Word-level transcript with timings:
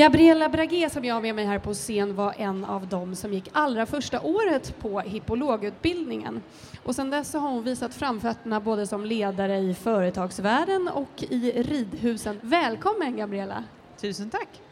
Gabriella 0.00 0.48
Bragé 0.48 0.90
som 0.90 1.04
jag 1.04 1.14
har 1.14 1.20
med 1.20 1.34
mig 1.34 1.44
här 1.46 1.58
på 1.58 1.74
scen 1.74 2.14
var 2.14 2.34
en 2.36 2.64
av 2.64 2.86
dem 2.86 3.16
som 3.16 3.32
gick 3.32 3.48
allra 3.52 3.86
första 3.86 4.20
året 4.20 4.78
på 4.78 5.00
hippologutbildningen. 5.00 6.42
Och 6.82 6.94
sedan 6.94 7.10
dess 7.10 7.32
har 7.32 7.40
hon 7.40 7.64
visat 7.64 7.94
framfötterna 7.94 8.60
både 8.60 8.86
som 8.86 9.04
ledare 9.04 9.58
i 9.58 9.74
företagsvärlden 9.74 10.88
och 10.88 11.22
i 11.22 11.62
ridhusen. 11.62 12.40
Välkommen 12.42 13.16
Gabriella! 13.16 13.64
Tusen 14.00 14.30
tack! 14.30 14.69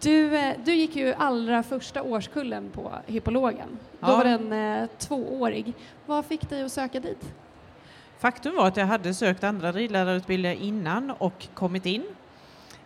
Du, 0.00 0.36
eh, 0.36 0.54
du 0.64 0.74
gick 0.74 0.96
ju 0.96 1.14
allra 1.14 1.62
första 1.62 2.02
årskullen 2.02 2.70
på 2.70 2.92
hippologen. 3.06 3.68
Då 4.00 4.08
Ja. 4.08 4.16
var 4.16 4.24
den 4.24 4.52
eh, 4.52 4.88
tvåårig. 4.98 5.72
Vad 6.06 6.24
fick 6.24 6.50
dig 6.50 6.62
att 6.62 6.72
söka 6.72 7.00
dit? 7.00 7.32
Faktum 8.18 8.56
var 8.56 8.66
att 8.68 8.76
jag 8.76 8.86
hade 8.86 9.14
sökt 9.14 9.44
andra 9.44 9.72
ridlärarutbildningar 9.72 10.56
innan 10.56 11.10
och 11.10 11.48
kommit 11.54 11.86
in. 11.86 12.02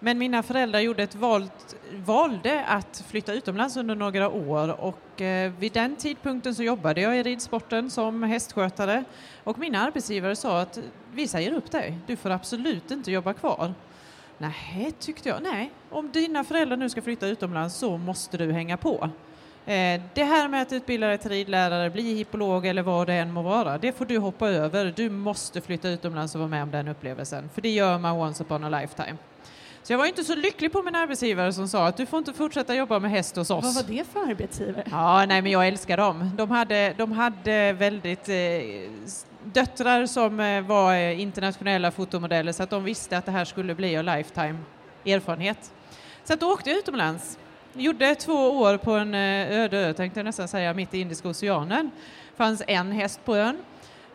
Men 0.01 0.19
mina 0.19 0.43
föräldrar 0.43 0.81
gjorde 0.81 1.03
ett 1.03 1.15
valt, 1.15 1.77
valde 1.93 2.65
att 2.65 3.05
flytta 3.09 3.33
utomlands 3.33 3.77
under 3.77 3.95
några 3.95 4.29
år 4.29 4.81
och 4.81 5.21
eh, 5.21 5.53
vid 5.59 5.73
den 5.73 5.97
tidpunkten 5.97 6.55
så 6.55 6.63
jobbade 6.63 7.01
jag 7.01 7.19
i 7.19 7.23
ridsporten 7.23 7.91
som 7.91 8.23
hästskötare 8.23 9.05
och 9.45 9.59
min 9.59 9.75
arbetsgivare 9.75 10.37
sa 10.37 10.61
att 10.61 10.79
vi 11.13 11.29
säger 11.29 11.53
upp 11.53 11.71
dig, 11.71 11.99
du 12.07 12.17
får 12.17 12.31
absolut 12.31 12.91
inte 12.91 13.13
jobba 13.13 13.33
kvar. 13.35 13.75
Nej, 14.39 14.93
tyckte 15.01 15.29
jag. 15.29 15.43
Nej, 15.43 15.71
om 15.91 16.11
dina 16.13 16.45
föräldrar 16.45 16.77
nu 16.77 16.89
ska 16.91 17.03
flytta 17.03 17.27
utomlands 17.27 17.75
så 17.77 17.97
måste 17.99 18.37
du 18.37 18.53
hänga 18.53 18.77
på. 18.77 19.11
Eh, 19.67 20.01
Det 20.15 20.25
här 20.25 20.49
med 20.49 20.63
att 20.63 20.73
utbilda 20.73 21.07
dig 21.07 21.19
till 21.19 21.31
ridlärare, 21.31 21.91
bli 21.91 22.15
hippolog 22.15 22.67
eller 22.67 22.83
vad 22.83 23.07
det 23.07 23.15
än 23.15 23.33
må 23.33 23.43
vara, 23.43 23.79
det 23.79 23.93
får 23.93 24.05
du 24.05 24.19
hoppa 24.19 24.49
över. 24.49 24.93
Du 24.97 25.11
måste 25.11 25.61
flytta 25.61 25.89
utomlands 25.89 26.35
och 26.35 26.39
vara 26.39 26.49
med 26.51 26.63
om 26.63 26.71
den 26.71 26.89
upplevelsen, 26.89 27.51
för 27.55 27.63
det 27.63 27.69
gör 27.71 27.99
man 27.99 28.17
once 28.17 28.43
upon 28.45 28.65
a 28.65 28.81
lifetime. 28.81 29.17
Så 29.83 29.93
jag 29.93 29.99
var 29.99 30.07
inte 30.07 30.25
så 30.25 30.35
lycklig 30.35 30.73
på 30.73 30.83
min 30.83 30.95
arbetsgivare 30.95 31.53
som 31.53 31.69
sa 31.69 31.87
att 31.87 31.97
du 31.97 32.07
får 32.07 32.19
inte 32.19 32.33
fortsätta 32.33 32.75
jobba 32.75 32.99
med 32.99 33.11
häst 33.11 33.37
hos 33.37 33.51
oss. 33.51 33.65
Vad 33.65 33.75
var 33.75 33.95
det 33.97 34.05
för 34.13 34.21
arbetsgivare? 34.31 34.85
Ja, 34.91 35.27
nej, 35.27 35.43
men 35.43 35.53
jag 35.53 35.69
älskar 35.69 35.97
dem. 35.97 36.31
De 36.37 36.51
hade, 36.51 36.95
de 36.99 37.13
hade 37.13 37.73
väldigt 37.73 38.29
eh, 38.29 38.35
döttrar 39.59 40.07
som 40.07 40.41
eh, 40.41 40.63
var 40.63 40.95
eh, 40.95 41.21
internationella 41.21 41.91
fotomodeller 41.91 42.53
så 42.53 42.63
att 42.63 42.71
de 42.71 42.85
visste 42.85 43.19
att 43.19 43.27
det 43.27 43.33
här 43.33 43.45
skulle 43.45 43.75
bli 43.75 43.95
en 43.95 44.05
lifetime 44.05 44.59
erfarenhet. 45.07 45.73
Så 46.25 46.33
att 46.33 46.41
då 46.41 46.53
åkte 46.53 46.71
jag 46.71 46.79
utomlands. 46.79 47.39
Gjorde 47.73 48.15
två 48.15 48.61
år 48.61 48.77
på 48.77 48.93
en 48.93 49.15
eh, 49.15 49.61
öde 49.61 49.79
ö, 49.79 49.93
tänkte 49.93 50.21
jag 50.21 50.25
nästan 50.25 50.49
säga, 50.49 50.75
mitt 50.75 50.95
i 50.95 51.01
Indiska 51.01 51.29
oceanen. 51.29 51.91
fanns 52.37 52.63
en 52.67 52.93
häst 52.93 53.21
på 53.25 53.37
ön. 53.37 53.59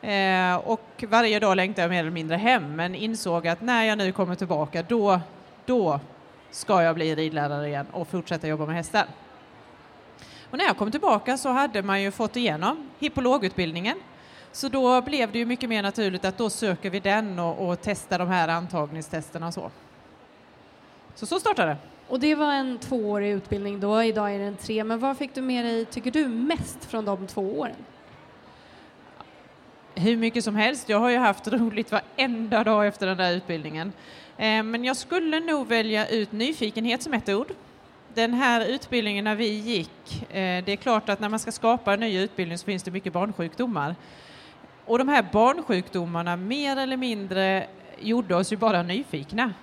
Eh, 0.02 0.56
och 0.56 1.04
varje 1.08 1.40
dag 1.40 1.56
längtade 1.56 1.82
jag 1.82 1.90
mer 1.90 2.00
eller 2.00 2.12
mindre 2.12 2.38
hem, 2.38 2.76
men 2.76 2.96
insåg 2.96 3.48
att 3.48 3.62
när 3.62 3.84
jag 3.84 3.98
nu 3.98 4.12
kommer 4.12 4.36
tillbaka, 4.36 4.84
då, 4.84 5.20
då 5.66 6.00
ska 6.52 6.84
jag 6.84 6.96
bli 6.96 7.16
ridlärare 7.16 7.68
igen 7.68 7.86
och 7.92 8.08
fortsätta 8.08 8.48
jobba 8.48 8.66
med 8.66 8.76
hästar. 8.76 9.06
Och 10.50 10.58
när 10.58 10.66
jag 10.66 10.78
kom 10.78 10.92
tillbaka 10.92 11.38
så 11.38 11.50
hade 11.50 11.84
man 11.84 12.02
ju 12.02 12.12
fått 12.12 12.36
igenom 12.36 12.90
hippologutbildningen. 13.00 13.98
Så 14.54 14.70
då 14.70 15.02
blev 15.02 15.32
det 15.32 15.40
ju 15.40 15.46
mycket 15.46 15.70
mer 15.70 15.84
naturligt 15.84 16.26
att 16.26 16.38
då 16.38 16.50
söker 16.50 16.90
vi 16.90 17.00
den 17.00 17.40
och, 17.40 17.70
och 17.70 17.80
testar 17.82 18.20
de 18.20 18.28
här 18.28 18.48
antagningstesterna 18.48 19.48
och 19.48 19.54
så. 19.54 19.72
Så 21.16 21.26
så 21.26 21.40
startade 21.40 21.72
det. 21.72 21.78
Och 22.08 22.20
det 22.20 22.36
var 22.36 22.54
en 22.54 22.78
tvåårig 22.78 23.32
utbildning 23.32 23.80
då, 23.80 24.04
idag 24.04 24.36
är 24.36 24.40
det 24.40 24.46
en 24.46 24.56
tre. 24.56 24.84
Men 24.84 25.00
vad 25.00 25.18
fick 25.18 25.36
du 25.36 25.42
med 25.42 25.66
dig, 25.66 25.86
tycker 25.86 26.12
du, 26.12 26.28
mest 26.28 26.86
från 26.86 27.06
de 27.06 27.28
två 27.28 27.60
åren? 27.60 27.76
Hur 29.96 30.18
mycket 30.18 30.44
som 30.44 30.56
helst. 30.56 30.90
Jag 30.90 31.00
har 31.00 31.10
ju 31.10 31.18
haft 31.18 31.48
roligt 31.54 31.92
varenda 31.92 32.64
dag 32.64 32.88
efter 32.88 33.08
den 33.08 33.18
där 33.18 33.32
utbildningen. 33.32 33.94
Eh, 34.38 34.64
Men 34.64 34.84
jag 34.84 34.98
skulle 34.98 35.40
nog 35.40 35.68
välja 35.68 36.08
ut 36.08 36.32
nyfikenhet 36.32 37.02
som 37.02 37.14
ett 37.14 37.30
ord. 37.30 37.48
Den 38.14 38.34
här 38.34 38.66
utbildningen 38.66 39.24
när 39.24 39.36
vi 39.36 39.48
gick, 39.48 40.24
eh, 40.30 40.64
det 40.66 40.72
är 40.72 40.76
klart 40.76 41.10
att 41.10 41.20
när 41.20 41.30
man 41.30 41.40
ska 41.40 41.52
skapa 41.52 41.94
en 41.94 42.00
ny 42.00 42.20
utbildning 42.20 42.58
så 42.58 42.66
finns 42.66 42.84
det 42.84 42.92
mycket 42.92 43.14
barnsjukdomar. 43.14 43.96
Och 44.86 44.98
de 44.98 45.08
här 45.08 45.26
barnsjukdomarna 45.32 46.36
mer 46.36 46.78
eller 46.78 46.98
mindre 46.98 47.68
gjorde 48.00 48.36
oss 48.36 48.54
ju 48.54 48.58
bara 48.58 48.84
nyfikna. 48.84 49.54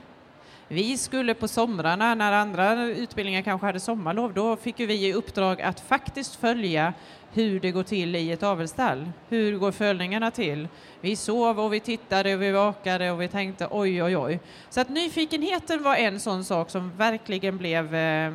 Vi 0.68 0.98
skulle 0.98 1.34
på 1.34 1.48
somrarna, 1.48 2.14
när 2.14 2.32
andra 2.32 2.84
utbildningar 2.84 3.42
kanske 3.42 3.66
hade 3.66 3.80
sommarlov, 3.80 4.34
då 4.34 4.56
fick 4.56 4.80
vi 4.80 5.06
i 5.06 5.12
uppdrag 5.12 5.62
att 5.62 5.80
faktiskt 5.80 6.36
följa 6.36 6.92
hur 7.32 7.60
det 7.60 7.70
går 7.70 7.82
till 7.82 8.16
i 8.16 8.32
ett 8.32 8.42
avelsstall. 8.42 9.10
Hur 9.28 9.58
går 9.58 9.72
följningarna 9.72 10.30
till? 10.30 10.68
Vi 11.00 11.16
sov 11.16 11.60
och 11.60 11.72
vi 11.72 11.80
tittade 11.80 12.34
och 12.34 12.42
vi 12.42 12.50
vakade 12.50 13.10
och 13.10 13.22
vi 13.22 13.28
tänkte 13.28 13.68
oj, 13.70 14.02
oj, 14.02 14.16
oj. 14.16 14.40
Så 14.68 14.80
att 14.80 14.88
nyfikenheten 14.88 15.82
var 15.82 15.96
en 15.96 16.20
sån 16.20 16.44
sak 16.44 16.70
som 16.70 16.96
verkligen 16.96 17.58
blev, 17.58 17.94
eh, 17.94 18.34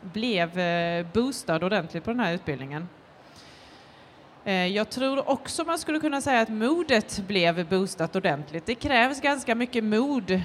blev 0.00 0.58
eh, 0.58 1.06
boostad 1.12 1.64
ordentligt 1.64 2.04
på 2.04 2.10
den 2.10 2.20
här 2.20 2.34
utbildningen. 2.34 2.88
Eh, 4.44 4.66
jag 4.66 4.90
tror 4.90 5.30
också 5.30 5.64
man 5.64 5.78
skulle 5.78 6.00
kunna 6.00 6.20
säga 6.20 6.40
att 6.40 6.48
modet 6.48 7.22
blev 7.26 7.68
boostat 7.68 8.16
ordentligt. 8.16 8.66
Det 8.66 8.74
krävs 8.74 9.20
ganska 9.20 9.54
mycket 9.54 9.84
mod 9.84 10.42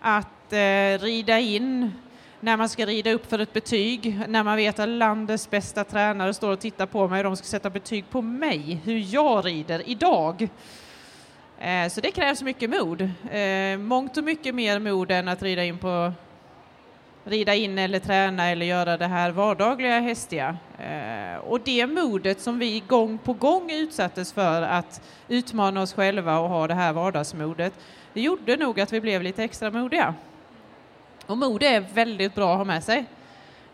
att 0.00 0.52
eh, 0.52 0.98
rida 0.98 1.38
in 1.38 1.92
när 2.40 2.56
man 2.56 2.68
ska 2.68 2.86
rida 2.86 3.12
upp 3.12 3.30
för 3.30 3.38
ett 3.38 3.52
betyg, 3.52 4.20
när 4.28 4.42
man 4.42 4.56
vet 4.56 4.78
att 4.78 4.88
landets 4.88 5.50
bästa 5.50 5.84
tränare 5.84 6.34
står 6.34 6.52
och 6.52 6.60
tittar 6.60 6.86
på 6.86 7.08
mig 7.08 7.18
och 7.18 7.24
de 7.24 7.36
ska 7.36 7.46
sätta 7.46 7.70
betyg 7.70 8.10
på 8.10 8.22
mig, 8.22 8.80
hur 8.84 9.14
jag 9.14 9.46
rider 9.46 9.88
idag. 9.88 10.48
Eh, 11.58 11.88
så 11.88 12.00
det 12.00 12.10
krävs 12.10 12.42
mycket 12.42 12.70
mod. 12.70 13.10
Mångt 13.78 14.16
och 14.16 14.24
mycket 14.24 14.54
mer 14.54 14.78
mod 14.78 15.10
än 15.10 15.28
att 15.28 15.42
rida 15.42 15.64
in 15.64 15.78
på 15.78 16.12
rida 17.24 17.54
in 17.54 17.78
eller 17.78 17.98
träna 17.98 18.50
eller 18.50 18.66
göra 18.66 18.96
det 18.96 19.06
här 19.06 19.30
vardagliga 19.30 20.00
hästiga. 20.00 20.56
Eh, 20.78 21.38
och 21.38 21.60
det 21.60 21.86
modet 21.86 22.40
som 22.40 22.58
vi 22.58 22.82
gång 22.88 23.18
på 23.18 23.32
gång 23.32 23.70
utsattes 23.70 24.32
för 24.32 24.62
att 24.62 25.02
utmana 25.28 25.82
oss 25.82 25.94
själva 25.94 26.38
och 26.38 26.48
ha 26.48 26.66
det 26.66 26.74
här 26.74 26.92
vardagsmodet, 26.92 27.72
det 28.12 28.20
gjorde 28.20 28.56
nog 28.56 28.80
att 28.80 28.92
vi 28.92 29.00
blev 29.00 29.22
lite 29.22 29.44
extra 29.44 29.70
modiga. 29.70 30.14
Och 31.26 31.38
mod 31.38 31.62
är 31.62 31.80
väldigt 31.80 32.34
bra 32.34 32.52
att 32.52 32.58
ha 32.58 32.64
med 32.64 32.84
sig. 32.84 33.04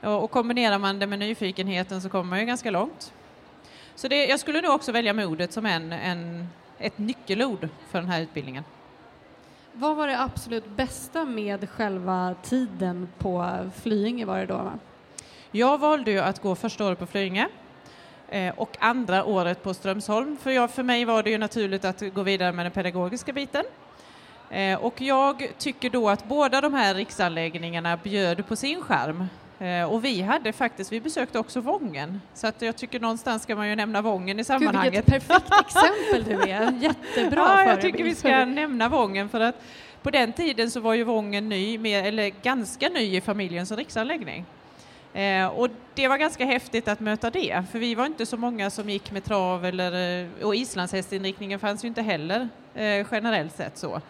Och, 0.00 0.24
och 0.24 0.30
kombinerar 0.30 0.78
man 0.78 0.98
det 0.98 1.06
med 1.06 1.18
nyfikenheten 1.18 2.00
så 2.00 2.08
kommer 2.08 2.30
man 2.30 2.40
ju 2.40 2.46
ganska 2.46 2.70
långt. 2.70 3.12
Så 3.94 4.08
det, 4.08 4.26
jag 4.26 4.40
skulle 4.40 4.60
nog 4.60 4.74
också 4.74 4.92
välja 4.92 5.12
modet 5.12 5.52
som 5.52 5.66
en, 5.66 5.92
en, 5.92 6.48
ett 6.78 6.98
nyckelord 6.98 7.68
för 7.90 8.00
den 8.00 8.10
här 8.10 8.20
utbildningen. 8.20 8.64
Vad 9.72 9.96
var 9.96 10.06
det 10.06 10.20
absolut 10.20 10.76
bästa 10.76 11.24
med 11.24 11.70
själva 11.70 12.34
tiden 12.42 13.08
på 13.18 13.58
Flyinge 13.82 14.24
var 14.24 14.38
det 14.38 14.46
då? 14.46 14.56
Va? 14.56 14.78
Jag 15.50 15.78
valde 15.78 16.10
ju 16.10 16.18
att 16.18 16.42
gå 16.42 16.54
första 16.54 16.86
året 16.86 16.98
på 16.98 17.06
Flyinge 17.06 17.48
eh, 18.28 18.54
och 18.56 18.76
andra 18.80 19.24
året 19.24 19.62
på 19.62 19.74
Strömsholm. 19.74 20.36
För, 20.36 20.50
jag, 20.50 20.70
för 20.70 20.82
mig 20.82 21.04
var 21.04 21.22
det 21.22 21.30
ju 21.30 21.38
naturligt 21.38 21.84
att 21.84 22.02
gå 22.14 22.22
vidare 22.22 22.52
med 22.52 22.64
den 22.64 22.72
pedagogiska 22.72 23.32
biten. 23.32 23.64
Eh, 24.50 24.78
och 24.78 25.00
jag 25.00 25.48
tycker 25.58 25.90
då 25.90 26.08
att 26.08 26.28
båda 26.28 26.60
de 26.60 26.74
här 26.74 26.94
riksanläggningarna 26.94 27.96
bjöd 27.96 28.46
på 28.46 28.56
sin 28.56 28.82
skärm. 28.82 29.26
Eh, 29.60 29.92
och 29.92 30.04
vi 30.04 30.22
hade 30.22 30.52
faktiskt, 30.52 30.92
vi 30.92 31.00
besökte 31.00 31.38
också 31.38 31.60
Vången. 31.60 32.20
Så 32.34 32.46
att 32.46 32.62
jag 32.62 32.76
tycker 32.76 33.00
någonstans 33.00 33.42
ska 33.42 33.56
man 33.56 33.68
ju 33.68 33.76
nämna 33.76 34.02
Vången 34.02 34.28
i 34.28 34.34
Gud, 34.34 34.46
sammanhanget. 34.46 34.94
vilket 34.94 35.06
perfekt 35.06 35.52
exempel 35.60 36.24
du 36.24 36.50
är. 36.50 36.72
Jättebra 36.72 37.40
ja, 37.40 37.64
jag 37.64 37.80
tycker 37.80 38.04
vi 38.04 38.14
ska 38.14 38.44
nämna 38.44 38.88
Vången 38.88 39.28
för 39.28 39.40
att 39.40 39.62
på 40.02 40.10
den 40.10 40.32
tiden 40.32 40.70
så 40.70 40.80
var 40.80 40.94
ju 40.94 41.04
Vången 41.04 41.48
ny, 41.48 41.78
med, 41.78 42.06
eller 42.06 42.32
ganska 42.42 42.88
ny 42.88 43.16
i 43.16 43.20
familjen 43.20 43.66
som 43.66 43.76
riksanläggning. 43.76 44.44
Eh, 45.12 45.46
och 45.46 45.68
det 45.94 46.08
var 46.08 46.18
ganska 46.18 46.44
häftigt 46.44 46.88
att 46.88 47.00
möta 47.00 47.30
det, 47.30 47.64
för 47.72 47.78
vi 47.78 47.94
var 47.94 48.06
inte 48.06 48.26
så 48.26 48.36
många 48.36 48.70
som 48.70 48.90
gick 48.90 49.10
med 49.10 49.24
trav 49.24 49.64
eller, 49.64 50.22
eh, 50.22 50.46
och 50.46 50.54
islandshästinriktningen 50.54 51.58
fanns 51.58 51.84
ju 51.84 51.88
inte 51.88 52.02
heller 52.02 52.48
eh, 52.74 53.06
generellt 53.10 53.56
sett 53.56 53.78
så. 53.78 54.00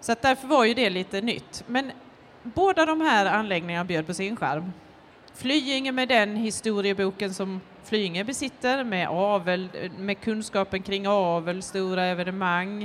Så 0.00 0.12
att 0.12 0.22
därför 0.22 0.48
var 0.48 0.64
ju 0.64 0.74
det 0.74 0.90
lite 0.90 1.20
nytt. 1.20 1.64
Men 1.66 1.92
båda 2.42 2.86
de 2.86 3.00
här 3.00 3.26
anläggningarna 3.26 3.84
bjöd 3.84 4.06
på 4.06 4.14
sin 4.14 4.36
skärm. 4.36 4.72
Flyinge 5.40 5.92
med 5.92 6.08
den 6.08 6.36
historieboken 6.36 7.34
som 7.34 7.60
Flyinge 7.84 8.24
besitter 8.24 8.84
med 8.84 9.08
avel, 9.08 9.68
med 9.98 10.20
kunskapen 10.20 10.82
kring 10.82 11.06
avel, 11.06 11.62
stora 11.62 12.04
evenemang, 12.04 12.82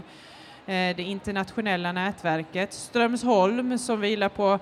eh, 0.66 0.96
det 0.96 1.04
internationella 1.04 1.92
nätverket. 1.92 2.74
Strömsholm 2.74 3.78
som 3.78 4.02
vilar 4.02 4.30
på, 4.30 4.60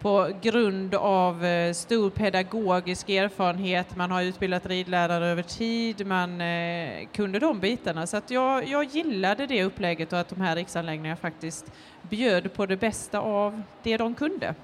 på 0.00 0.28
grund 0.42 0.94
av 0.94 1.44
eh, 1.44 1.72
stor 1.72 2.10
pedagogisk 2.10 3.08
erfarenhet. 3.08 3.96
Man 3.96 4.10
har 4.10 4.22
utbildat 4.22 4.66
ridlärare 4.66 5.26
över 5.26 5.42
tid, 5.42 6.06
man 6.06 6.40
eh, 6.40 7.08
kunde 7.12 7.38
de 7.38 7.60
bitarna. 7.60 8.06
Så 8.06 8.16
att 8.16 8.30
jag, 8.30 8.68
jag 8.68 8.84
gillade 8.84 9.46
det 9.46 9.64
upplägget 9.64 10.12
och 10.12 10.20
att 10.20 10.28
de 10.28 10.40
här 10.40 10.56
riksanläggningarna 10.56 11.16
faktiskt 11.16 11.72
bjöd 12.02 12.52
på 12.52 12.66
det 12.66 12.76
bästa 12.76 13.20
av 13.20 13.62
det 13.82 13.96
de 13.96 14.14
kunde. 14.14 14.54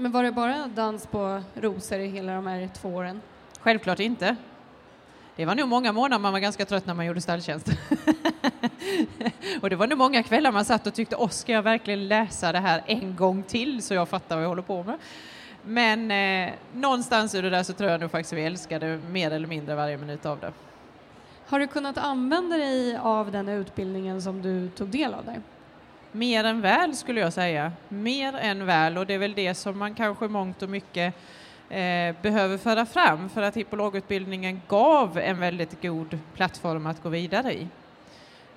Men 0.00 0.12
var 0.12 0.22
det 0.22 0.32
bara 0.32 0.66
dans 0.66 1.06
på 1.06 1.42
rosor 1.54 1.98
i 1.98 2.06
hela 2.06 2.34
de 2.34 2.46
här 2.46 2.68
två 2.74 2.88
åren? 2.88 3.20
Självklart 3.60 4.00
inte. 4.00 4.36
Det 5.36 5.44
var 5.44 5.54
nog 5.54 5.68
många 5.68 5.92
månader 5.92 6.18
man 6.22 6.32
var 6.32 6.40
ganska 6.40 6.64
trött 6.64 6.86
när 6.86 6.94
man 6.94 7.06
gjorde 7.06 7.20
stalltjänst. 7.20 7.68
och 9.60 9.70
det 9.70 9.76
var 9.76 9.86
nog 9.86 9.98
många 9.98 10.22
kvällar 10.22 10.52
man 10.52 10.64
satt 10.64 10.86
och 10.86 10.94
tyckte, 10.94 11.16
åh, 11.16 11.28
ska 11.28 11.52
jag 11.52 11.62
verkligen 11.62 12.08
läsa 12.08 12.52
det 12.52 12.58
här 12.58 12.82
en 12.86 13.16
gång 13.16 13.42
till 13.42 13.82
så 13.82 13.94
jag 13.94 14.08
fattar 14.08 14.36
vad 14.36 14.44
jag 14.44 14.48
håller 14.48 14.62
på 14.62 14.82
med? 14.82 14.98
Men 15.62 16.10
eh, 16.10 16.54
någonstans 16.72 17.34
ur 17.34 17.42
det 17.42 17.50
där 17.50 17.62
så 17.62 17.72
tror 17.72 17.90
jag 17.90 18.00
nog 18.00 18.10
faktiskt 18.10 18.32
vi 18.32 18.44
älskade 18.44 19.00
mer 19.10 19.30
eller 19.30 19.48
mindre 19.48 19.74
varje 19.74 19.96
minut 19.96 20.26
av 20.26 20.40
det. 20.40 20.52
Har 21.46 21.60
du 21.60 21.66
kunnat 21.66 21.98
använda 21.98 22.56
dig 22.56 22.96
av 22.96 23.32
den 23.32 23.48
utbildningen 23.48 24.22
som 24.22 24.42
du 24.42 24.68
tog 24.68 24.88
del 24.88 25.14
av 25.14 25.24
där? 25.24 25.42
Mer 26.18 26.44
än 26.44 26.60
väl 26.60 26.96
skulle 26.96 27.20
jag 27.20 27.32
säga. 27.32 27.72
Mer 27.88 28.36
än 28.36 28.66
väl 28.66 28.98
och 28.98 29.06
det 29.06 29.14
är 29.14 29.18
väl 29.18 29.34
det 29.34 29.54
som 29.54 29.78
man 29.78 29.94
kanske 29.94 30.28
mångt 30.28 30.62
och 30.62 30.68
mycket 30.68 31.14
eh, 31.68 32.16
behöver 32.22 32.58
föra 32.58 32.86
fram 32.86 33.28
för 33.28 33.42
att 33.42 33.56
hippologutbildningen 33.56 34.62
gav 34.68 35.18
en 35.18 35.40
väldigt 35.40 35.82
god 35.82 36.18
plattform 36.34 36.86
att 36.86 37.02
gå 37.02 37.08
vidare 37.08 37.54
i. 37.54 37.66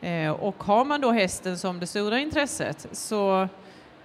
Eh, 0.01 0.31
och 0.31 0.63
har 0.63 0.85
man 0.85 1.01
då 1.01 1.11
hästen 1.11 1.57
som 1.57 1.79
det 1.79 1.87
stora 1.87 2.19
intresset 2.19 2.87
så 2.91 3.47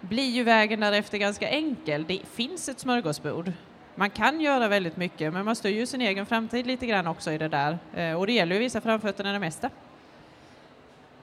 blir 0.01 0.31
ju 0.31 0.43
vägen 0.43 0.81
därefter 0.81 1.19
ganska 1.19 1.49
enkel. 1.49 2.05
Det 2.09 2.21
finns 2.35 2.69
ett 2.69 2.81
smörgåsbord. 2.81 3.53
Man 3.95 4.11
kan 4.11 4.41
göra 4.41 4.69
väldigt 4.69 4.97
mycket 4.97 5.33
men 5.33 5.45
man 5.45 5.57
styr 5.57 5.79
ju 5.79 5.87
sin 5.87 6.01
egen 6.01 6.27
framtid 6.27 6.67
lite 6.67 6.87
grann 6.87 7.07
också 7.07 7.33
i 7.33 7.39
det 7.39 7.49
där 7.49 7.79
eh, 7.95 8.13
och 8.13 8.27
det 8.27 8.33
gäller 8.33 8.57
ju 8.57 8.61
att 8.61 8.65
visa 8.65 8.81
framfötterna 8.81 9.33
det 9.33 9.39
mesta. 9.39 9.71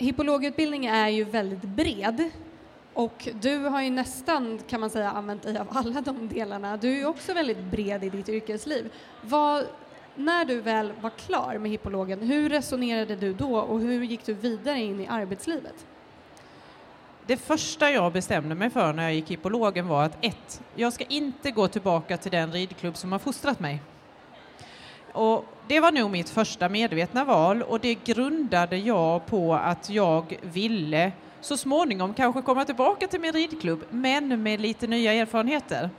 Hippologutbildning 0.04 0.86
är 0.86 1.08
ju 1.08 1.24
väldigt 1.24 1.62
bred 1.62 2.30
och 2.94 3.28
du 3.42 3.58
har 3.58 3.82
ju 3.82 3.90
nästan, 3.90 4.60
kan 4.68 4.80
man 4.80 4.90
säga, 4.90 5.12
använt 5.12 5.44
dig 5.44 5.58
av 5.58 5.68
alla 5.70 6.02
de 6.02 6.28
delarna. 6.28 6.78
Du 6.78 6.94
är 6.94 6.98
ju 6.98 7.06
också 7.06 7.34
väldigt 7.34 7.64
bred 7.64 8.04
i 8.04 8.10
ditt 8.10 8.30
yrkesliv. 8.30 8.92
Vad, 9.22 9.66
när 10.16 10.46
du 10.46 10.62
väl 10.62 10.94
var 11.02 11.10
klar 11.10 11.58
med 11.58 11.72
hippologen, 11.72 12.22
hur 12.22 12.50
resonerade 12.50 13.16
du 13.16 13.34
då 13.34 13.58
och 13.58 13.80
hur 13.80 14.04
gick 14.04 14.26
du 14.26 14.34
vidare 14.34 14.80
in 14.80 15.00
i 15.00 15.08
arbetslivet? 15.08 15.86
Det 17.26 17.38
första 17.38 17.92
jag 17.92 18.14
bestämde 18.14 18.56
mig 18.56 18.70
för 18.70 18.94
när 18.94 19.04
jag 19.04 19.14
gick 19.14 19.32
hippologen 19.32 19.88
var 19.88 20.04
att 20.04 20.26
ett, 20.26 20.62
jag 20.76 20.94
ska 20.94 21.04
inte 21.04 21.52
gå 21.52 21.68
tillbaka 21.68 22.18
till 22.18 22.32
den 22.32 22.52
ridklubb 22.52 22.98
som 22.98 23.12
har 23.12 23.20
fostrat 23.20 23.60
mig. 23.60 23.82
Och 25.13 25.45
det 25.68 25.80
var 25.80 25.92
nog 25.92 26.12
mitt 26.12 26.30
första 26.30 26.69
medvetna 26.69 27.25
val 27.25 27.62
och 27.62 27.80
det 27.80 27.94
grundade 28.06 28.77
jag 28.77 29.25
på 29.25 29.54
att 29.54 29.89
jag 29.89 30.38
ville 30.42 31.12
så 31.42 31.57
småningom 31.57 32.13
kanske 32.13 32.42
komma 32.42 32.65
tillbaka 32.65 33.07
till 33.07 33.19
min 33.21 33.33
ridklubb, 33.33 33.83
men 33.89 34.44
med 34.44 34.62
lite 34.62 34.88
nya 34.88 35.13
erfarenheter. 35.13 35.89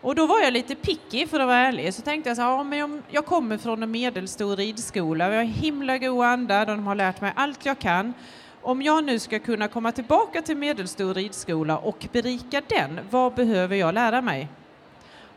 Och 0.00 0.14
då 0.14 0.26
var 0.26 0.40
jag 0.40 0.52
lite 0.52 0.74
picky 0.74 1.26
för 1.26 1.40
att 1.40 1.46
vara 1.46 1.56
ärlig, 1.56 1.94
så 1.94 2.02
tänkte 2.02 2.30
jag 2.30 2.36
så 2.36 2.42
här, 2.42 2.50
ja, 2.50 2.62
men 2.62 3.02
jag 3.10 3.26
kommer 3.26 3.58
från 3.58 3.82
en 3.82 3.90
medelstor 3.90 4.56
ridskola, 4.56 5.28
vi 5.28 5.36
har 5.36 5.42
himla 5.42 5.98
god 5.98 6.24
anda, 6.24 6.64
de 6.64 6.86
har 6.86 6.94
lärt 6.94 7.20
mig 7.20 7.32
allt 7.36 7.66
jag 7.66 7.78
kan. 7.78 8.14
Om 8.62 8.82
jag 8.82 9.04
nu 9.04 9.18
ska 9.18 9.38
kunna 9.38 9.68
komma 9.68 9.92
tillbaka 9.92 10.42
till 10.42 10.56
medelstor 10.56 11.14
ridskola 11.14 11.78
och 11.78 12.06
berika 12.12 12.62
den, 12.68 13.00
vad 13.10 13.34
behöver 13.34 13.76
jag 13.76 13.94
lära 13.94 14.22
mig? 14.22 14.48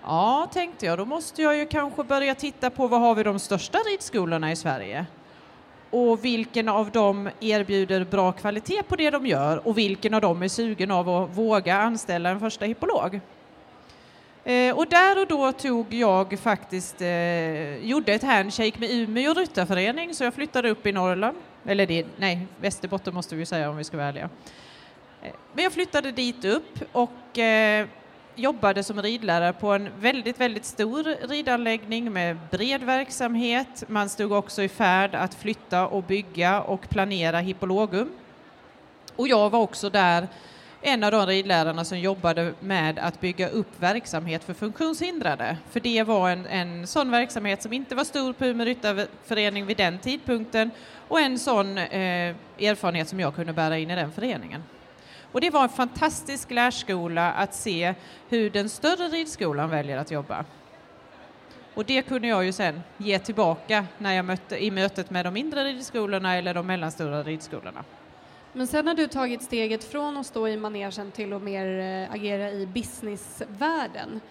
Ja, 0.06 0.48
tänkte 0.54 0.86
jag, 0.86 0.98
då 0.98 1.06
måste 1.06 1.42
jag 1.42 1.58
ju 1.58 1.66
kanske 1.66 2.04
börja 2.04 2.36
titta 2.36 2.70
på 2.70 2.88
vad 2.88 3.02
har 3.02 3.16
vi 3.16 3.24
de 3.24 3.40
största 3.40 3.78
ridskolorna 3.78 4.52
i 4.52 4.56
Sverige? 4.56 5.06
Och 5.90 6.26
vilken 6.26 6.70
av 6.70 6.92
dem 6.92 7.30
erbjuder 7.40 8.06
bra 8.06 8.32
kvalitet 8.32 8.84
på 8.84 8.96
det 8.96 9.10
de 9.10 9.26
gör 9.28 9.68
och 9.68 9.78
vilken 9.78 10.14
av 10.14 10.22
dem 10.22 10.44
är 10.44 10.48
sugen 10.48 10.92
av 10.92 11.10
att 11.10 11.38
våga 11.38 11.76
anställa 11.76 12.30
en 12.30 12.40
första 12.40 12.66
hippolog? 12.66 13.20
Eh, 14.44 14.78
och 14.78 14.88
där 14.88 15.22
och 15.22 15.28
då 15.28 15.52
tog 15.52 15.94
jag 15.94 16.40
faktiskt, 16.40 17.02
eh, 17.02 17.86
gjorde 17.86 18.14
ett 18.14 18.24
handshake 18.24 18.80
med 18.80 18.92
Umeå 18.92 19.34
ryttarförening 19.34 20.14
så 20.16 20.24
jag 20.24 20.34
flyttade 20.34 20.70
upp 20.70 20.86
i 20.86 20.92
Norrland, 20.92 21.38
eller 21.66 21.88
det, 21.88 22.06
nej, 22.18 22.48
Västerbotten 22.62 23.14
måste 23.14 23.36
vi 23.36 23.46
säga 23.46 23.70
om 23.70 23.78
vi 23.78 23.84
ska 23.84 23.98
vara 23.98 24.08
ärliga. 24.08 24.30
Eh, 25.22 25.32
men 25.54 25.64
jag 25.64 25.74
flyttade 25.74 26.12
dit 26.12 26.46
upp 26.46 26.80
och 26.92 27.40
eh, 27.40 27.88
jobbade 28.36 28.84
som 28.84 29.02
ridlärare 29.02 29.54
på 29.54 29.72
en 29.72 29.90
väldigt, 30.00 30.40
väldigt 30.40 30.66
stor 30.66 31.28
ridanläggning 31.28 32.14
med 32.14 32.38
bred 32.52 32.84
verksamhet. 32.84 33.84
Man 33.88 34.10
stod 34.10 34.32
också 34.32 34.64
i 34.64 34.70
färd 34.70 35.16
att 35.16 35.34
flytta 35.34 35.88
och 35.88 36.04
bygga 36.04 36.62
och 36.62 36.90
planera 36.90 37.40
hippologum. 37.40 38.12
Och 39.16 39.28
jag 39.28 39.50
var 39.50 39.60
också 39.60 39.90
där 39.90 40.28
en 40.82 41.04
av 41.04 41.12
de 41.12 41.26
ridlärarna 41.26 41.86
som 41.86 42.00
jobbade 42.00 42.54
med 42.60 43.00
att 43.00 43.22
bygga 43.22 43.50
upp 43.50 43.80
verksamhet 43.80 44.44
för 44.44 44.54
funktionshindrade. 44.54 45.58
För 45.72 45.80
det 45.80 46.04
var 46.04 46.30
en, 46.30 46.46
en 46.46 46.88
sån 46.88 47.12
verksamhet 47.12 47.62
som 47.62 47.74
inte 47.74 47.96
var 47.96 48.04
stor 48.04 48.34
på 48.34 48.46
Umeå 48.46 48.66
ryttarförening 48.66 49.66
vid 49.66 49.78
den 49.78 50.00
tidpunkten 50.00 50.72
och 51.08 51.20
en 51.20 51.40
sån 51.40 51.78
eh, 51.78 52.36
erfarenhet 52.60 53.10
som 53.10 53.20
jag 53.20 53.36
kunde 53.36 53.54
bära 53.54 53.78
in 53.78 53.92
i 53.92 53.96
den 53.96 54.12
föreningen. 54.12 54.64
Och 55.34 55.42
det 55.42 55.50
var 55.50 55.64
en 55.64 55.70
fantastisk 55.70 56.52
lärskola 56.52 57.34
att 57.34 57.56
se 57.56 57.94
hur 58.30 58.50
den 58.50 58.70
större 58.70 59.08
ridskolan 59.08 59.70
väljer 59.70 59.98
att 59.98 60.12
jobba. 60.12 60.46
Och 61.74 61.86
det 61.86 62.02
kunde 62.02 62.28
jag 62.28 62.46
ju 62.46 62.52
sen 62.52 62.82
ge 62.98 63.20
tillbaka 63.20 63.86
när 63.98 64.14
jag 64.14 64.26
mötte, 64.26 64.64
i 64.64 64.72
mötet 64.72 65.10
med 65.10 65.26
de 65.26 65.34
mindre 65.34 65.64
ridskolorna 65.64 66.36
eller 66.36 66.54
de 66.54 66.68
mellanstora 66.68 67.24
ridskolorna. 67.24 67.84
Men 68.54 68.68
sen 68.68 68.88
har 68.88 68.96
du 68.96 69.08
tagit 69.08 69.44
steget 69.44 69.84
från 69.84 70.18
att 70.18 70.26
stå 70.26 70.48
i 70.48 70.58
manegen 70.58 71.12
till 71.12 71.34
att 71.34 71.42
mer 71.42 71.80
eh, 71.80 72.14
agera 72.14 72.52
i 72.52 72.66
businessvärlden. 72.66 74.22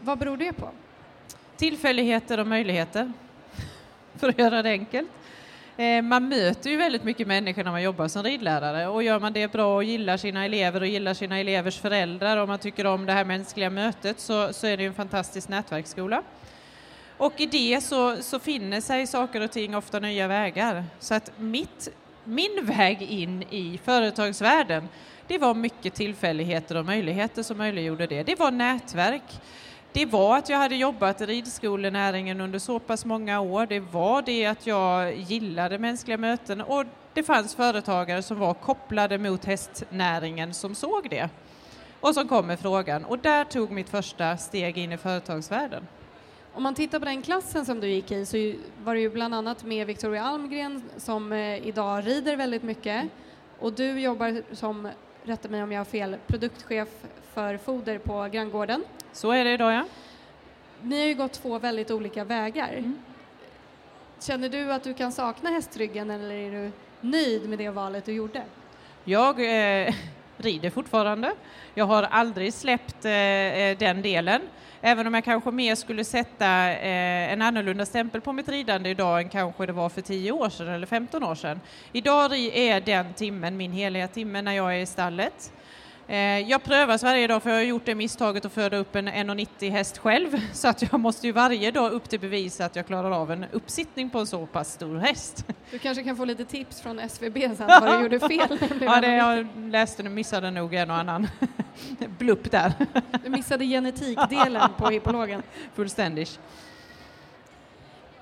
Vad 0.00 0.18
beror 0.18 0.36
det 0.36 0.52
på? 0.52 0.70
Tillfälligheter 1.56 2.40
och 2.40 2.46
möjligheter, 2.46 3.12
för 4.16 4.28
att 4.28 4.38
göra 4.38 4.62
det 4.62 4.70
enkelt. 4.70 5.08
Eh, 5.78 6.02
man 6.02 6.28
möter 6.28 6.70
ju 6.70 6.76
väldigt 6.76 7.04
mycket 7.04 7.26
människor 7.26 7.64
när 7.64 7.70
man 7.70 7.82
jobbar 7.82 8.08
som 8.08 8.22
ridlärare 8.22 8.88
och 8.88 9.02
gör 9.02 9.20
man 9.20 9.32
det 9.32 9.52
bra 9.52 9.76
och 9.76 9.84
gillar 9.84 10.16
sina 10.16 10.44
elever 10.44 10.80
och 10.80 10.86
gillar 10.86 11.14
sina 11.14 11.38
elevers 11.38 11.78
föräldrar 11.78 12.36
och 12.36 12.48
man 12.48 12.58
tycker 12.58 12.86
om 12.86 13.06
det 13.06 13.12
här 13.12 13.24
mänskliga 13.24 13.70
mötet 13.70 14.20
så, 14.20 14.52
så 14.52 14.66
är 14.66 14.76
det 14.76 14.84
en 14.84 14.94
fantastisk 14.94 15.48
nätverksskola. 15.48 16.22
Och 17.16 17.40
i 17.40 17.46
det 17.46 17.80
så, 17.80 18.16
så 18.16 18.38
finner 18.38 18.80
sig 18.80 19.06
saker 19.06 19.40
och 19.40 19.50
ting 19.50 19.76
ofta 19.76 19.98
nya 19.98 20.28
vägar. 20.28 20.84
Så 20.98 21.14
att 21.14 21.32
mitt, 21.36 21.88
min 22.24 22.60
väg 22.62 23.02
in 23.02 23.42
i 23.42 23.80
företagsvärlden, 23.84 24.88
det 25.26 25.38
var 25.38 25.54
mycket 25.54 25.94
tillfälligheter 25.94 26.76
och 26.76 26.86
möjligheter 26.86 27.42
som 27.42 27.58
möjliggjorde 27.58 28.06
det. 28.06 28.22
Det 28.22 28.38
var 28.38 28.50
nätverk 28.50 29.40
det 29.96 30.06
var 30.06 30.38
att 30.38 30.48
jag 30.48 30.58
hade 30.58 30.76
jobbat 30.76 31.20
i 31.20 31.26
ridskolenäringen 31.26 32.40
under 32.40 32.58
så 32.58 32.78
pass 32.78 33.04
många 33.04 33.40
år. 33.40 33.66
Det 33.66 33.80
var 33.80 34.22
det 34.22 34.46
att 34.46 34.66
jag 34.66 35.16
gillade 35.16 35.78
mänskliga 35.78 36.18
möten 36.18 36.60
och 36.60 36.84
det 37.14 37.22
fanns 37.22 37.54
företagare 37.54 38.22
som 38.22 38.38
var 38.38 38.54
kopplade 38.54 39.18
mot 39.18 39.44
hästnäringen 39.44 40.54
som 40.54 40.74
såg 40.74 41.10
det 41.10 41.28
och 42.00 42.14
som 42.14 42.28
kom 42.28 42.46
med 42.46 42.60
frågan. 42.60 43.04
Och 43.04 43.18
där 43.18 43.44
tog 43.44 43.70
mitt 43.70 43.88
första 43.88 44.36
steg 44.36 44.78
in 44.78 44.92
i 44.92 44.96
företagsvärlden. 44.96 45.86
Om 46.52 46.62
man 46.62 46.74
tittar 46.74 46.98
på 46.98 47.04
den 47.04 47.22
klassen 47.22 47.66
som 47.66 47.80
du 47.80 47.88
gick 47.88 48.10
i 48.10 48.26
så 48.26 48.36
var 48.84 48.94
det 48.94 49.00
ju 49.00 49.10
bland 49.10 49.34
annat 49.34 49.64
med 49.64 49.86
Victoria 49.86 50.22
Almgren 50.22 50.82
som 50.96 51.32
eh, 51.32 51.66
idag 51.66 52.06
rider 52.06 52.36
väldigt 52.36 52.62
mycket 52.62 53.04
och 53.58 53.72
du 53.72 54.00
jobbar 54.00 54.42
som, 54.54 54.88
rätta 55.22 55.48
mig 55.48 55.62
om 55.62 55.72
jag 55.72 55.80
har 55.80 55.84
fel, 55.84 56.16
produktchef 56.26 56.88
för 57.34 57.56
foder 57.56 57.98
på 57.98 58.28
granngården. 58.32 58.84
Så 59.16 59.30
är 59.30 59.44
det 59.44 59.52
idag, 59.52 59.72
ja. 59.72 59.84
Ni 60.82 61.00
har 61.00 61.06
ju 61.06 61.14
gått 61.14 61.32
två 61.32 61.58
väldigt 61.58 61.90
olika 61.90 62.24
vägar. 62.24 62.72
Mm. 62.72 62.98
Känner 64.20 64.48
du 64.48 64.72
att 64.72 64.82
du 64.82 64.94
kan 64.94 65.12
sakna 65.12 65.50
hästryggen 65.50 66.10
eller 66.10 66.30
är 66.30 66.50
du 66.50 66.72
nöjd 67.00 67.48
med 67.48 67.58
det 67.58 67.70
valet 67.70 68.04
du 68.04 68.12
gjorde? 68.12 68.42
Jag 69.04 69.40
eh, 69.40 69.94
rider 70.36 70.70
fortfarande. 70.70 71.32
Jag 71.74 71.84
har 71.84 72.02
aldrig 72.02 72.54
släppt 72.54 73.04
eh, 73.04 73.12
eh, 73.12 73.78
den 73.78 74.02
delen. 74.02 74.40
Även 74.80 75.06
om 75.06 75.14
jag 75.14 75.24
kanske 75.24 75.50
mer 75.50 75.74
skulle 75.74 76.04
sätta 76.04 76.70
eh, 76.70 77.32
en 77.32 77.42
annorlunda 77.42 77.86
stämpel 77.86 78.20
på 78.20 78.32
mitt 78.32 78.48
ridande 78.48 78.90
idag 78.90 79.20
än 79.20 79.28
kanske 79.28 79.66
det 79.66 79.72
var 79.72 79.88
för 79.88 80.02
10 80.02 80.32
år 80.32 80.48
sedan 80.48 80.68
eller 80.68 80.86
15 80.86 81.22
år 81.22 81.34
sedan. 81.34 81.60
Idag 81.92 82.36
är 82.36 82.80
den 82.80 83.12
timmen 83.12 83.56
min 83.56 83.72
heliga 83.72 84.08
timme 84.08 84.42
när 84.42 84.52
jag 84.52 84.74
är 84.74 84.78
i 84.78 84.86
stallet. 84.86 85.52
Eh, 86.08 86.50
jag 86.50 86.62
prövas 86.62 87.02
varje 87.02 87.26
dag 87.26 87.42
för 87.42 87.50
jag 87.50 87.56
har 87.56 87.62
gjort 87.62 87.84
det 87.84 87.94
misstaget 87.94 88.44
att 88.44 88.52
föda 88.52 88.76
upp 88.76 88.96
en 88.96 89.08
1,90 89.08 89.70
häst 89.70 89.98
själv 89.98 90.40
så 90.52 90.68
att 90.68 90.82
jag 90.82 91.00
måste 91.00 91.26
ju 91.26 91.32
varje 91.32 91.70
dag 91.70 91.92
upp 91.92 92.08
till 92.08 92.20
bevis 92.20 92.60
att 92.60 92.76
jag 92.76 92.86
klarar 92.86 93.10
av 93.10 93.32
en 93.32 93.46
uppsittning 93.52 94.10
på 94.10 94.18
en 94.18 94.26
så 94.26 94.46
pass 94.46 94.72
stor 94.72 94.98
häst. 94.98 95.44
Du 95.70 95.78
kanske 95.78 96.02
kan 96.02 96.16
få 96.16 96.24
lite 96.24 96.44
tips 96.44 96.80
från 96.80 96.98
SVB 96.98 97.38
sen 97.38 97.56
vad 97.66 97.98
du 97.98 98.02
gjorde 98.02 98.20
fel? 98.20 98.58
ja, 98.80 99.00
det 99.00 99.14
jag 99.14 99.46
läste 99.56 100.02
nu 100.02 100.10
missade 100.10 100.50
nog 100.50 100.74
en 100.74 100.90
och 100.90 100.96
annan 100.96 101.28
blupp 102.18 102.50
där. 102.50 102.72
Du 103.24 103.30
missade 103.30 103.64
genetikdelen 103.64 104.70
på 104.76 104.88
hippologen. 104.88 105.42
Fullständigt. 105.74 106.40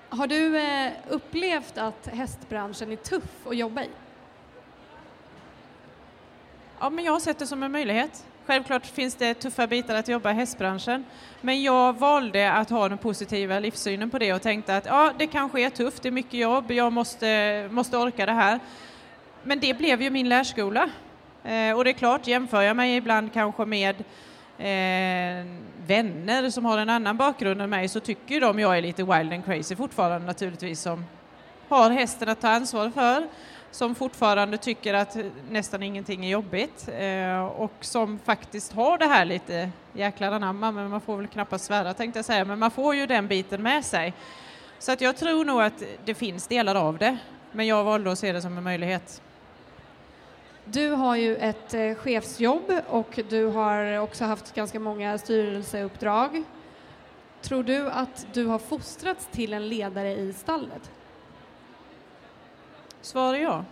Har 0.09 0.27
du 0.27 0.59
eh, 0.59 0.93
upplevt 1.09 1.79
att 1.79 2.07
hästbranschen 2.13 2.93
är 2.93 2.97
tuff 2.97 3.47
att 3.47 3.57
jobba 3.57 3.83
i? 3.83 3.89
Ja, 6.81 6.91
men 6.91 7.05
jag 7.05 7.13
har 7.13 7.21
sett 7.21 7.39
det 7.39 7.47
som 7.47 7.63
en 7.63 7.73
möjlighet. 7.73 8.25
Självklart 8.47 8.87
finns 8.87 9.15
det 9.15 9.35
tuffa 9.35 9.67
bitar 9.67 9.95
att 9.95 10.09
jobba 10.09 10.31
i 10.31 10.35
hästbranschen, 10.35 11.05
men 11.41 11.63
jag 11.63 11.99
valde 11.99 12.53
att 12.53 12.71
ha 12.71 12.89
den 12.89 12.99
positiva 12.99 13.59
livssynen 13.59 14.11
på 14.11 14.19
det 14.19 14.33
och 14.33 14.43
tänkte 14.43 14.77
att 14.77 14.87
ja, 14.87 15.13
det 15.19 15.27
kanske 15.27 15.61
är 15.61 15.71
tufft, 15.71 16.03
det 16.03 16.09
är 16.09 16.13
mycket 16.13 16.35
jobb, 16.41 16.71
jag 16.71 16.93
måste, 16.93 17.69
måste 17.71 17.99
orka 17.99 18.27
det 18.27 18.33
här. 18.33 18.61
Men 19.43 19.61
det 19.61 19.79
blev 19.79 20.03
ju 20.03 20.11
min 20.11 20.29
lärskola. 20.29 20.91
Eh, 21.45 21.77
och 21.77 21.85
det 21.85 21.91
är 21.91 21.95
klart, 21.95 22.27
jämför 22.27 22.63
jag 22.63 22.77
mig 22.77 22.97
ibland 22.97 23.33
kanske 23.33 23.65
med 23.65 23.97
eh, 24.59 25.47
vänner 25.87 26.51
som 26.51 26.65
har 26.65 26.79
en 26.79 26.91
annan 26.91 27.17
bakgrund 27.17 27.63
än 27.63 27.71
mig 27.71 27.89
så 27.89 28.01
tycker 28.01 28.41
de 28.41 28.59
jag 28.59 28.79
är 28.79 28.83
lite 28.83 29.03
wild 29.03 29.33
and 29.33 29.45
crazy 29.45 29.77
fortfarande 29.77 30.27
naturligtvis 30.27 30.81
som 30.81 31.05
har 31.69 31.91
hästen 31.91 32.29
att 32.29 32.41
ta 32.41 32.49
ansvar 32.49 32.91
för 32.91 33.29
som 33.75 33.95
fortfarande 33.95 34.57
tycker 34.57 34.95
att 34.95 35.17
nästan 35.51 35.83
ingenting 35.83 36.25
är 36.25 36.29
jobbigt 36.29 36.89
eh, 36.99 37.45
och 37.45 37.73
som 37.81 38.19
faktiskt 38.19 38.73
har 38.73 38.99
det 38.99 39.07
här 39.07 39.25
lite 39.25 39.71
jäklar 39.93 40.33
anamma, 40.33 40.73
men 40.73 40.91
man 40.91 41.01
får 41.01 41.17
väl 41.17 41.27
knappast 41.27 41.65
svära 41.65 41.95
tänkte 41.95 42.19
jag 42.19 42.25
säga, 42.25 42.45
men 42.45 42.59
man 42.59 42.71
får 42.71 42.95
ju 42.95 43.07
den 43.07 43.29
biten 43.29 43.63
med 43.63 43.85
sig. 43.85 44.15
Så 44.79 44.93
att 44.93 45.01
jag 45.01 45.17
tror 45.17 45.45
nog 45.45 45.63
att 45.63 45.83
det 46.05 46.15
finns 46.15 46.47
delar 46.47 46.75
av 46.75 46.99
det, 46.99 47.17
men 47.53 47.67
jag 47.67 47.85
valde 47.85 48.13
att 48.13 48.19
se 48.19 48.33
det 48.33 48.43
som 48.43 48.59
en 48.59 48.65
möjlighet. 48.65 49.23
Du 50.65 50.91
har 50.91 51.17
ju 51.17 51.37
ett 51.37 51.75
eh, 51.75 51.95
chefsjobb 51.95 52.73
och 52.89 53.21
du 53.29 53.47
har 53.47 53.99
också 53.99 54.25
haft 54.25 54.55
ganska 54.55 54.81
många 54.81 55.19
styrelseuppdrag. 55.19 56.43
Tror 57.43 57.63
du 57.63 57.91
att 57.91 58.27
du 58.33 58.47
har 58.47 58.59
fostrats 58.59 59.29
till 59.33 59.53
en 59.53 59.69
ledare 59.69 60.13
i 60.13 60.33
stallet? 60.33 60.91
Svar 63.05 63.35
ja. 63.35 63.65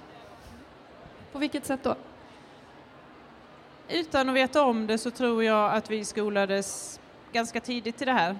På 1.33 1.39
vilket 1.39 1.67
sätt 1.67 1.81
då? 1.83 1.95
Utan 3.89 4.29
att 4.29 4.35
veta 4.35 4.65
om 4.65 4.87
det 4.87 4.99
så 4.99 5.11
tror 5.11 5.45
jag 5.45 5.73
att 5.73 5.91
vi 5.91 6.05
skolades 6.05 7.01
ganska 7.33 7.61
tidigt 7.61 7.97
till 7.97 8.07
det 8.07 8.13
här. 8.13 8.37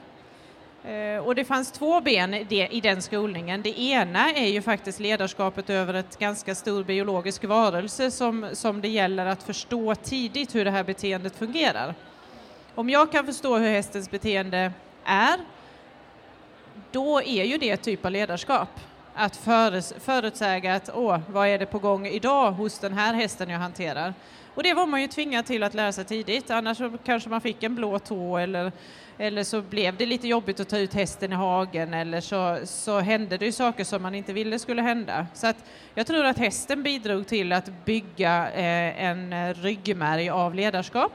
Eh, 0.85 1.25
och 1.25 1.35
det 1.35 1.45
fanns 1.45 1.73
två 1.73 2.01
ben 2.01 2.35
i 2.35 2.81
den 2.81 3.03
skolningen. 3.03 3.63
Det 3.63 3.81
ena 3.81 4.33
är 4.33 4.49
ju 4.49 4.63
faktiskt 4.63 5.01
ledarskapet 5.01 5.71
över 5.71 5.95
ett 5.95 6.19
ganska 6.19 6.55
stor 6.55 6.85
biologisk 6.85 7.45
varelse 7.45 8.11
som, 8.11 8.49
som 8.53 8.81
det 8.81 8.89
gäller 8.89 9.27
att 9.27 9.43
förstå 9.43 9.95
tidigt 9.95 10.55
hur 10.55 10.65
det 10.65 10.71
här 10.71 10.85
beteendet 10.85 11.37
fungerar. 11.37 11.95
Om 12.75 12.91
jag 12.91 13.13
kan 13.13 13.27
förstå 13.27 13.57
hur 13.57 13.69
hästens 13.69 14.11
beteende 14.11 14.73
är, 15.05 15.41
då 16.91 17.23
är 17.23 17.45
ju 17.45 17.59
det 17.59 17.77
typ 17.77 18.05
av 18.05 18.11
ledarskap 18.11 18.69
att 19.15 19.37
förutsäga 19.99 20.75
att 20.75 20.91
åh, 20.95 21.19
vad 21.29 21.49
är 21.49 21.59
det 21.59 21.67
på 21.67 21.79
gång 21.79 22.07
idag 22.07 22.53
hos 22.53 22.79
den 22.79 22.93
här 22.93 23.15
hästen 23.15 23.51
jag 23.51 23.59
hanterar? 23.59 24.15
Och 24.55 24.63
det 24.63 24.75
var 24.75 24.87
man 24.87 25.01
ju 25.03 25.09
tvingad 25.09 25.47
till 25.47 25.63
att 25.63 25.75
lära 25.75 25.93
sig 25.93 26.05
tidigt, 26.05 26.51
annars 26.51 26.79
kanske 27.05 27.29
man 27.29 27.41
fick 27.41 27.63
en 27.63 27.75
blå 27.75 27.99
tå 27.99 28.37
eller, 28.37 28.73
eller 29.19 29.45
så 29.45 29.63
blev 29.63 29.97
det 29.97 30.07
lite 30.07 30.29
jobbigt 30.29 30.61
att 30.61 30.69
ta 30.69 30.79
ut 30.79 30.95
hästen 30.95 31.33
i 31.33 31.35
hagen 31.35 31.95
eller 31.95 32.21
så, 32.21 32.59
så 32.65 32.99
hände 33.01 33.37
det 33.37 33.45
ju 33.47 33.53
saker 33.53 33.85
som 33.85 34.03
man 34.03 34.15
inte 34.15 34.33
ville 34.33 34.59
skulle 34.59 34.83
hända. 34.83 35.27
Så 35.35 35.47
att 35.47 35.65
jag 35.95 36.07
tror 36.07 36.25
att 36.25 36.39
hästen 36.39 36.83
bidrog 36.83 37.27
till 37.27 37.53
att 37.53 37.85
bygga 37.85 38.51
eh, 38.51 39.05
en 39.05 39.55
ryggmärg 39.55 40.31
av 40.31 40.55
ledarskap. 40.55 41.13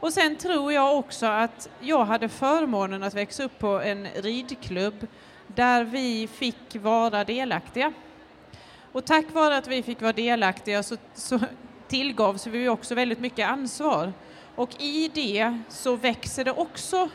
Och 0.00 0.12
sen 0.12 0.36
tror 0.36 0.72
jag 0.72 0.98
också 0.98 1.26
att 1.26 1.68
jag 1.80 2.04
hade 2.04 2.28
förmånen 2.28 3.02
att 3.02 3.14
växa 3.14 3.44
upp 3.44 3.58
på 3.58 3.80
en 3.80 4.06
ridklubb 4.14 5.06
där 5.54 5.84
vi 5.84 6.28
fick 6.32 6.76
vara 6.76 7.24
delaktiga. 7.24 7.92
Och 8.92 9.04
tack 9.04 9.24
vare 9.32 9.56
att 9.56 9.68
vi 9.68 9.82
fick 9.82 10.00
vara 10.02 10.12
delaktiga 10.12 10.82
så, 10.82 10.96
så 11.14 11.40
tillgavs 11.88 12.46
vi 12.46 12.68
också 12.68 12.94
väldigt 12.94 13.20
mycket 13.20 13.48
ansvar. 13.48 14.12
Och 14.56 14.82
i 14.82 15.10
det 15.14 15.58
så 15.68 15.96
växer 15.96 16.44
det 16.44 16.52
också 16.52 17.08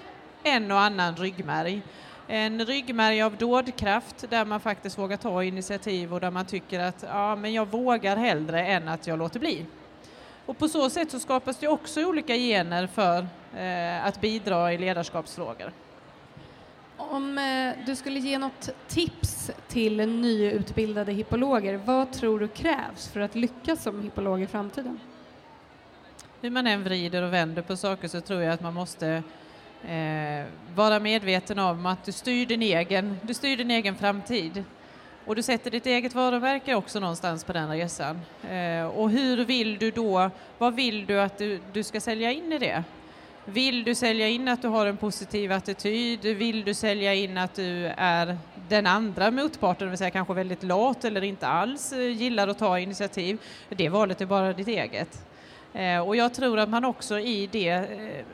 en 0.44 0.72
och 0.72 0.80
annan 0.80 1.16
ryggmärg. 1.16 1.82
En 2.28 2.66
ryggmärg 2.66 3.22
av 3.22 3.38
dådkraft 3.38 4.30
där 4.30 4.46
man 4.46 4.60
faktiskt 4.60 4.98
vågar 4.98 5.18
ta 5.18 5.44
initiativ 5.44 6.14
och 6.14 6.20
där 6.20 6.32
man 6.32 6.46
tycker 6.46 6.80
att 6.80 7.06
ja, 7.08 7.36
men 7.36 7.54
jag 7.54 7.66
vågar 7.66 8.18
hellre 8.18 8.66
än 8.66 8.88
att 8.88 9.08
jag 9.08 9.20
låter 9.20 9.40
bli. 9.40 9.66
Och 10.46 10.58
på 10.58 10.68
så 10.68 10.90
sätt 10.90 11.12
så 11.12 11.20
skapas 11.20 11.58
det 11.58 11.68
också 11.68 12.04
olika 12.04 12.36
gener 12.36 12.88
för 12.88 13.28
eh, 13.58 14.06
att 14.06 14.22
bidra 14.22 14.74
i 14.74 14.78
ledarskapsfrågor. 14.78 15.72
Om 16.98 17.38
eh, 17.38 17.86
du 17.86 17.96
skulle 17.96 18.20
ge 18.20 18.38
något 18.38 18.70
tips 18.88 19.52
till 19.68 19.98
nyutbildade 19.98 21.12
hippologer, 21.12 21.78
vad 21.86 22.12
tror 22.12 22.40
du 22.40 22.48
krävs 22.48 23.08
för 23.08 23.20
att 23.20 23.36
lyckas 23.36 23.84
som 23.84 24.04
hippolog 24.04 24.42
i 24.42 24.48
framtiden? 24.48 25.00
Hur 26.42 26.50
man 26.50 26.68
än 26.68 26.84
vrider 26.84 27.22
och 27.22 27.34
vänder 27.34 27.62
på 27.62 27.78
saker 27.78 28.08
så 28.08 28.22
tror 28.22 28.42
jag 28.42 28.54
att 28.54 28.62
man 28.62 28.74
måste 28.74 29.24
eh, 29.88 30.46
vara 30.76 31.00
medveten 31.00 31.60
om 31.60 31.86
att 31.86 32.04
du 32.04 32.12
styr, 32.12 32.46
din 32.46 32.62
egen, 32.62 33.18
du 33.22 33.34
styr 33.34 33.58
din 33.58 33.72
egen 33.72 33.96
framtid. 33.96 34.64
Och 35.26 35.36
du 35.36 35.44
sätter 35.44 35.72
ditt 35.72 35.86
eget 35.86 36.16
varumärke 36.16 36.76
också 36.76 37.00
någonstans 37.00 37.44
på 37.44 37.54
den 37.54 37.70
resan. 37.70 38.22
Eh, 38.50 38.86
och 38.86 39.10
hur 39.10 39.46
vill 39.46 39.78
du 39.78 39.92
då, 39.92 40.32
vad 40.58 40.76
vill 40.76 41.06
du 41.06 41.22
att 41.22 41.38
du, 41.38 41.60
du 41.74 41.84
ska 41.84 42.02
sälja 42.02 42.32
in 42.32 42.54
i 42.54 42.58
det? 42.58 42.84
Vill 43.48 43.84
du 43.84 43.96
sälja 43.96 44.28
in 44.28 44.48
att 44.48 44.62
du 44.62 44.68
har 44.68 44.86
en 44.86 44.98
positiv 44.98 45.52
attityd? 45.52 46.22
Vill 46.22 46.64
du 46.64 46.74
sälja 46.74 47.14
in 47.14 47.38
att 47.38 47.56
du 47.56 47.86
är 47.98 48.38
den 48.70 48.88
andra 48.88 49.32
motparten, 49.32 49.88
det 49.88 49.90
vill 49.90 49.98
säga 49.98 50.10
kanske 50.10 50.34
väldigt 50.34 50.64
lat 50.64 51.06
eller 51.06 51.24
inte 51.24 51.48
alls 51.48 51.94
eh, 51.94 52.00
gillar 52.00 52.48
att 52.48 52.60
ta 52.60 52.80
initiativ? 52.80 53.38
Det 53.70 53.90
valet 53.90 54.22
är 54.22 54.26
bara 54.26 54.54
ditt 54.54 54.68
eget. 54.68 55.26
Eh, 55.74 56.00
och 56.00 56.16
jag 56.16 56.34
tror 56.34 56.60
att 56.60 56.70
man 56.70 56.86
också 56.86 57.20
i 57.20 57.50
det 57.52 57.70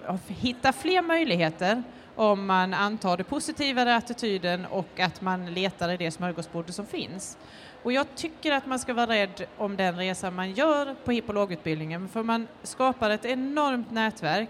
eh, 0.08 0.16
hittar 0.28 0.72
fler 0.72 1.02
möjligheter 1.02 1.84
om 2.16 2.46
man 2.46 2.74
antar 2.74 3.18
den 3.18 3.26
positivare 3.26 3.96
attityden 3.96 4.66
och 4.66 5.00
att 5.00 5.22
man 5.22 5.54
letar 5.54 5.90
i 5.90 5.98
det 5.98 6.12
smörgåsbordet 6.12 6.76
som 6.76 6.86
finns. 6.86 7.38
Och 7.84 7.94
jag 7.94 8.16
tycker 8.16 8.52
att 8.52 8.66
man 8.66 8.80
ska 8.80 8.94
vara 8.94 9.08
rädd 9.08 9.46
om 9.58 9.78
den 9.78 9.98
resa 9.98 10.32
man 10.32 10.52
gör 10.52 10.96
på 11.06 11.12
hippologutbildningen 11.12 12.10
för 12.10 12.24
man 12.24 12.48
skapar 12.64 13.10
ett 13.10 13.26
enormt 13.26 13.92
nätverk 13.92 14.50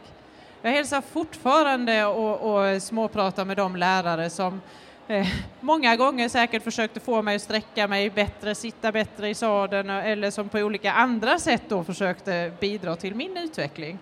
jag 0.62 0.72
hälsar 0.72 1.01
fortfarande 1.01 2.06
och, 2.06 2.56
och 2.56 2.82
småpratar 2.82 3.46
med 3.46 3.58
de 3.58 3.75
lärare 3.75 4.30
som 4.30 4.62
eh, 5.08 5.27
många 5.60 5.96
gånger 5.96 6.30
säkert 6.30 6.63
försökte 6.63 7.00
få 7.00 7.22
mig 7.22 7.36
att 7.36 7.41
sträcka 7.41 7.88
mig 7.88 8.10
bättre, 8.10 8.56
sitta 8.56 8.91
bättre 8.91 9.30
i 9.30 9.36
sadeln 9.36 9.89
eh, 9.89 10.06
eller 10.06 10.32
som 10.32 10.50
på 10.50 10.60
olika 10.60 10.94
andra 10.94 11.39
sätt 11.39 11.63
då 11.68 11.84
försökte 11.84 12.51
bidra 12.60 12.96
till 12.96 13.15
min 13.15 13.38
utveckling. 13.38 14.00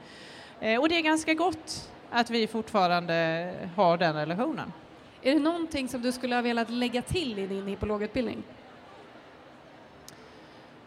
Eh, 0.60 0.80
och 0.80 0.90
det 0.90 0.98
är 0.98 1.02
ganska 1.02 1.34
gott 1.34 1.90
att 2.12 2.30
vi 2.30 2.48
fortfarande 2.48 3.54
har 3.76 3.98
den 3.98 4.16
relationen. 4.16 4.74
Är 5.22 5.34
det 5.34 5.40
någonting 5.40 5.88
som 5.88 6.02
du 6.02 6.12
skulle 6.12 6.36
ha 6.36 6.42
velat 6.42 6.70
lägga 6.70 7.02
till 7.02 7.40
i 7.40 7.48
din 7.48 7.68
hippologutbildning? 7.68 8.44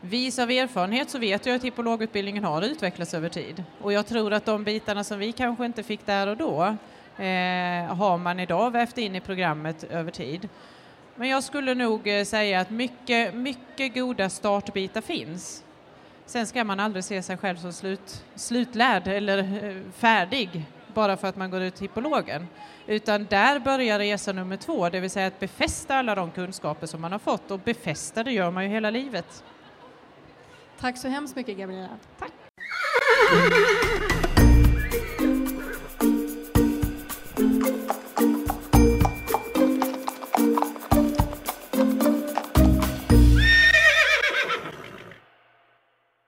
Vis 0.04 0.38
av 0.38 0.50
erfarenhet 0.50 1.11
så 1.11 1.18
vet 1.18 1.47
jag 1.47 1.56
att 1.56 1.64
hippologutbildningen 1.64 2.44
har 2.44 2.62
utvecklats 2.62 3.14
över 3.14 3.28
tid 3.28 3.64
och 3.80 3.92
jag 3.92 4.06
tror 4.06 4.32
att 4.32 4.44
de 4.44 4.64
bitarna 4.64 5.04
som 5.04 5.18
vi 5.18 5.32
kanske 5.32 5.66
inte 5.66 5.82
fick 5.82 6.06
där 6.06 6.26
och 6.26 6.37
då 6.37 6.62
eh, 7.25 7.94
har 7.94 8.18
man 8.18 8.40
idag 8.40 8.71
vävt 8.71 8.99
in 8.99 9.16
i 9.16 9.21
programmet 9.21 9.85
över 9.85 10.11
tid. 10.11 10.49
Men 11.14 11.28
jag 11.28 11.42
skulle 11.42 11.75
nog 11.75 12.09
eh, 12.09 12.25
säga 12.25 12.61
att 12.61 12.71
mycket, 12.71 13.35
mycket 13.35 13.94
goda 13.94 14.30
startbitar 14.30 15.00
finns. 15.00 15.64
Sen 16.26 16.47
ska 16.47 16.64
man 16.64 16.80
aldrig 16.80 17.04
se 17.04 17.23
sig 17.23 17.37
själv 17.37 17.56
som 17.56 17.73
slut, 17.73 18.25
slutlärd 18.35 19.09
eller 19.09 19.38
eh, 19.38 19.76
färdig 19.97 20.64
bara 20.94 21.16
för 21.16 21.28
att 21.28 21.37
man 21.37 21.50
går 21.50 21.62
ut 21.62 21.82
hippologen. 21.82 22.49
Utan 22.87 23.26
där 23.30 23.59
börjar 23.59 23.99
resa 23.99 24.32
nummer 24.32 24.56
två, 24.56 24.88
det 24.88 25.00
vill 25.00 25.11
säga 25.11 25.26
att 25.26 25.40
befästa 25.40 25.94
alla 25.97 26.14
de 26.14 26.30
kunskaper 26.30 26.87
som 26.87 27.00
man 27.00 27.12
har 27.12 27.18
fått 27.18 27.50
och 27.50 27.59
befästa 27.59 28.23
det 28.25 28.32
gör 28.32 28.50
man 28.50 28.64
ju 28.64 28.71
hela 28.71 28.90
livet. 28.90 29.44
Tack 30.82 30.96
så 30.96 31.08
hemskt 31.08 31.36
mycket, 31.36 31.58
Gabriella. 31.58 31.98
Tack. 32.18 32.32